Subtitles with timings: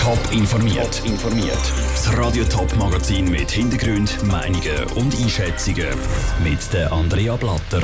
[0.00, 1.02] Top informiert.
[1.04, 1.60] informiert.
[1.92, 5.94] Das Radio Top Magazin mit Hintergrund, Meinungen und Einschätzungen
[6.42, 7.82] mit der Andrea Blatter.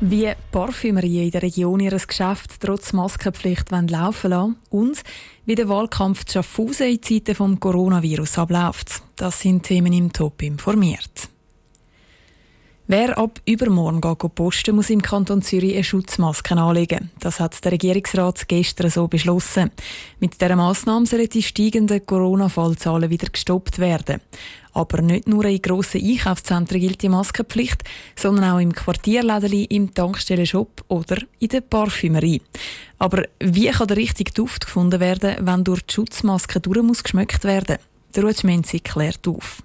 [0.00, 5.02] Wie Parfümerien in der Region ihr Geschäft trotz Maskenpflicht laufen lassen und
[5.44, 9.02] wie der Wahlkampf zu Schaffhausen in Zeiten des Coronavirus abläuft.
[9.16, 11.33] Das sind Themen im Top informiert.
[12.86, 17.10] Wer ab übermorgen geht posten, muss im Kanton Zürich eine Schutzmaske anlegen.
[17.18, 19.70] Das hat der Regierungsrat gestern so beschlossen.
[20.20, 24.20] Mit dieser Massnahme sollen die steigenden Corona-Fallzahlen wieder gestoppt werden.
[24.74, 27.84] Aber nicht nur in grossen Einkaufszentren gilt die Maskenpflicht,
[28.16, 32.42] sondern auch im Quartierlädeli, im Tankstellenshop oder in der Parfümerie.
[32.98, 37.44] Aber wie kann der richtige Duft gefunden werden, wenn durch die Schutzmaske durch muss geschmeckt
[37.44, 37.78] werden?
[38.14, 39.62] Der Rutschmenzi klärt auf.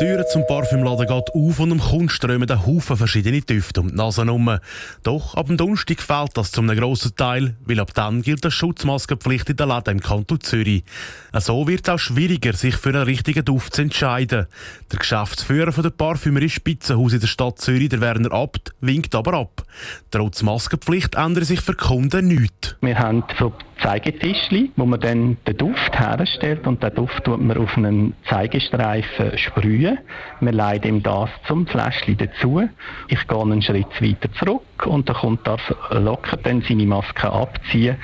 [0.00, 3.90] Die Tür zum Parfümladen geht auf und am Kunden strömen ein Haufen verschiedene Düfte um
[3.90, 4.58] die Nase herum.
[5.04, 8.50] Doch ab dem Donnerstag fällt das zu einem grossen Teil, weil ab dann gilt eine
[8.50, 10.82] Schutzmaskenpflicht in den Läden im Kanton Zürich.
[11.34, 14.46] So wird es auch schwieriger, sich für einen richtigen Duft zu entscheiden.
[14.90, 19.34] Der Geschäftsführer von der Parfümerie Spitzenhaus in der Stadt Zürich, der Werner Abt, winkt aber
[19.34, 19.62] ab.
[20.10, 22.74] Trotz Maskenpflicht ändert sich für Kunden nichts.
[22.80, 23.22] Wir haben
[23.84, 29.36] Zeigetischli, wo man dann den Duft herstellt und den Duft tut man auf einen Zeigestreifen
[29.36, 29.98] sprühen.
[30.40, 32.66] Wir leiten ihm das zum Fläschchen dazu.
[33.08, 37.96] Ich gehe einen Schritt weiter zurück und der Kunde darf locker dann seine Maske abziehen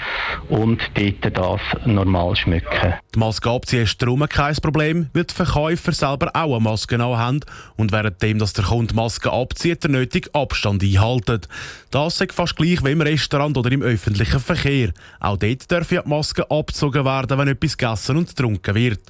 [0.48, 2.94] und dort das normal schmücken.
[3.14, 7.40] Die Maske abziehen ist darum kein Problem, weil die Verkäufer selber auch eine Maske haben
[7.76, 11.40] und währenddem, dass der Kunde Maske abzieht, der nötige Abstand einhalten.
[11.90, 14.92] Das ist fast gleich wie im Restaurant oder im öffentlichen Verkehr.
[15.18, 19.00] Auch dort dürfen ja die Masken abgezogen werden, wenn etwas gegessen und getrunken wird.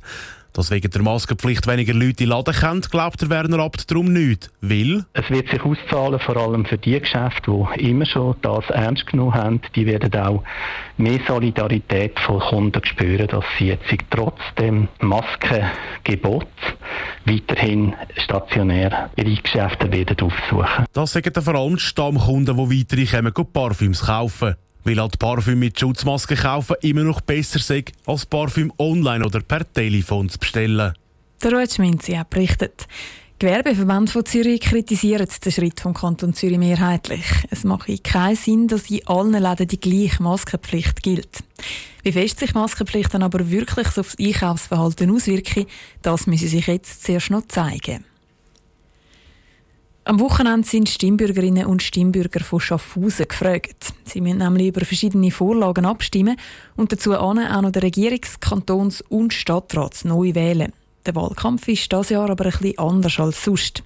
[0.52, 4.12] Dass wegen der Maskenpflicht weniger Leute in den Laden kommen, glaubt der Werner Abt darum
[4.12, 4.50] nicht.
[4.60, 5.04] Weil?
[5.12, 9.34] Es wird sich auszahlen, vor allem für die Geschäfte, die immer schon das ernst genommen
[9.34, 9.60] haben.
[9.76, 10.42] Die werden auch
[10.96, 16.46] mehr Solidarität von Kunden spüren, dass sie jetzt trotz dem Maskengebot
[17.24, 20.84] weiterhin stationär ihre Geschäfte werden aufsuchen.
[20.92, 24.56] Das sagen vor allem die Stammkunden, die weitere kommen, Parfüms kaufen.
[24.85, 29.70] Weil halt Parfüm mit Schutzmaske kaufen immer noch besser sei, als Parfüm online oder per
[29.73, 30.95] Telefon zu bestellen.
[31.42, 32.86] Der Rutschminzi hat berichtet.
[33.40, 37.24] Gewerbeverband von Zürich kritisiert den Schritt vom Kanton Zürich mehrheitlich.
[37.48, 41.42] Es mache keinen Sinn, dass in allen Läden die gleiche Maskenpflicht gilt.
[42.02, 45.64] Wie fest sich Maskenpflicht dann aber wirklich aufs Einkaufsverhalten auswirken,
[46.02, 48.05] das müsse sich jetzt zuerst noch zeigen.
[50.05, 53.92] Am Wochenende sind Stimmbürgerinnen und Stimmbürger von Schaffhausen gefragt.
[54.05, 56.36] Sie müssen nämlich über verschiedene Vorlagen abstimmen
[56.74, 60.72] und dazu auch noch den Regierungs-, Kantons- und Stadtrat neu wählen.
[61.05, 63.83] Der Wahlkampf ist dieses Jahr aber bisschen anders als sonst.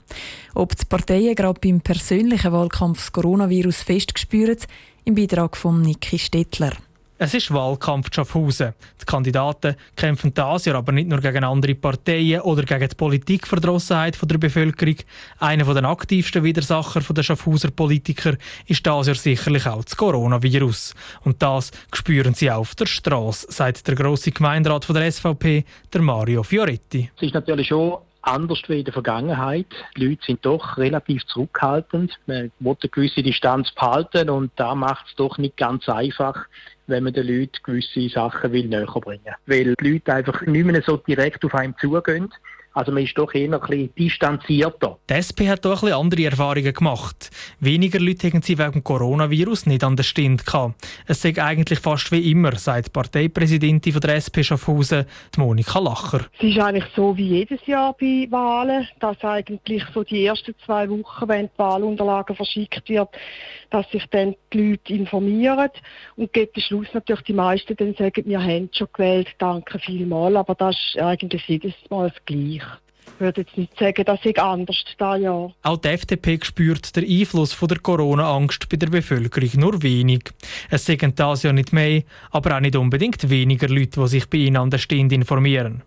[0.54, 4.68] Ob die Parteien gerade beim persönlichen Wahlkampf das Coronavirus festgespürt,
[5.04, 6.72] im Beitrag von Niki Stettler.
[7.24, 8.74] Es ist Wahlkampf Schaffhausen.
[9.00, 14.18] Die Kandidaten kämpfen dieses Jahr aber nicht nur gegen andere Parteien oder gegen die Politikverdrossenheit
[14.22, 14.96] der Bevölkerung.
[15.38, 18.36] Einer der aktivsten Widersacher der Schaffhauser Politiker
[18.66, 20.94] ist dieses Jahr sicherlich auch das Coronavirus.
[21.22, 25.64] Und das spüren sie auf der Straße, sagt der grosse Gemeinderat der SVP,
[25.94, 27.10] der Mario Fioretti.
[27.16, 29.66] Es ist natürlich schon anders wie in der Vergangenheit.
[29.96, 32.18] Die Leute sind doch relativ zurückhaltend.
[32.26, 36.46] Man will eine gewisse Distanz behalten und da macht es doch nicht ganz einfach,
[36.86, 39.66] wenn man den Leuten gewisse Sachen will näher bringen will.
[39.66, 42.32] Weil die Leute einfach nicht mehr so direkt auf einen zugehen.
[42.74, 44.98] Also man ist doch eher ein bisschen distanzierter.
[45.08, 47.30] Die SP hat doch ein bisschen andere Erfahrungen gemacht.
[47.60, 50.74] Weniger Leute haben sie wegen dem Coronavirus nicht an der Stinde gehabt.
[51.06, 56.26] Es sei eigentlich fast wie immer, sagt die Parteipräsidentin von der SP Schaffhausen, Monika Lacher.
[56.38, 60.90] Es ist eigentlich so wie jedes Jahr bei Wahlen, dass eigentlich so die ersten zwei
[60.90, 63.08] Wochen, wenn die Wahlunterlagen verschickt wird,
[63.70, 65.70] dass sich dann die Leute informieren
[66.16, 70.54] und gegen Schluss natürlich die meisten dann sagen, wir haben schon gewählt, danke vielmals, aber
[70.54, 72.63] das ist eigentlich jedes Mal das Gleiche.
[73.14, 75.50] Ich würde jetzt nicht sagen, dass ich anders da ja.
[75.62, 80.32] Auch die FDP spürt den Einfluss von der Corona-Angst bei der Bevölkerung nur wenig.
[80.68, 84.38] Es sind das ja nicht mehr, aber auch nicht unbedingt weniger Leute, die sich bei
[84.38, 85.82] ihnen an der Stunde informieren.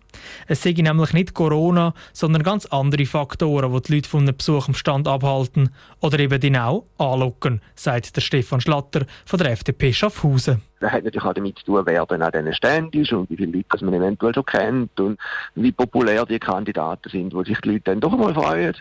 [0.46, 4.68] Es seien nämlich nicht Corona, sondern ganz andere Faktoren, die die Leute von einem Besuch
[4.68, 5.70] am Stand abhalten
[6.00, 10.62] oder eben den auch anlocken, sagt der Stefan Schlatter von der FDP Schaffhausen.
[10.80, 13.36] Das hat natürlich auch damit zu tun, wer dann an diesen Ständen ist und wie
[13.36, 15.18] viele Leute man eventuell schon kennt und
[15.54, 18.74] wie populär die Kandidaten sind, wo sich die Leute dann doch mal freuen,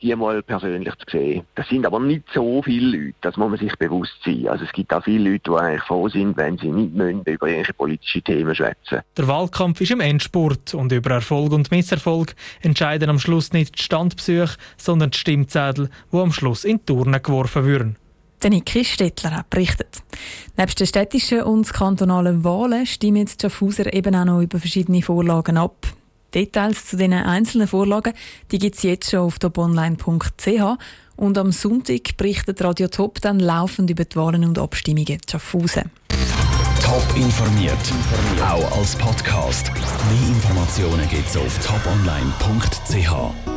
[0.00, 1.44] die mal persönlich zu sehen.
[1.54, 4.48] Das sind aber nicht so viele Leute, das muss man sich bewusst sein.
[4.48, 6.94] Also es gibt auch viele Leute, die eigentlich froh sind, wenn sie nicht
[7.28, 9.00] über irgendwelche politische Themen schwätzen.
[9.16, 13.82] Der Wahlkampf ist im Endspurt und über Erfolg und Misserfolg entscheiden am Schluss nicht die
[13.82, 18.01] Standbesuche, sondern die Stimmzettel, die am Schluss in die Turnen geworfen würden.
[18.50, 20.02] Niki Stettler hat berichtet.
[20.56, 25.56] Neben den städtischen und kantonalen Wahlen stimmen die Schaffhauser eben auch noch über verschiedene Vorlagen
[25.56, 25.86] ab.
[26.34, 28.14] Details zu diesen einzelnen Vorlagen
[28.48, 30.78] gibt es jetzt schon auf toponline.ch
[31.16, 35.90] und am Sonntag berichtet Radio Top dann laufend über die Wahlen und Abstimmungen Schaffhausen.
[36.82, 37.76] Top informiert,
[38.42, 39.70] auch als Podcast.
[39.74, 43.51] Mehr Informationen gibt es auf toponline.ch.